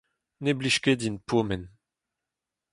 Ne 0.43 0.51
blij 0.57 0.77
ket 0.83 0.97
din 1.01 1.17
pourmen. 1.27 1.63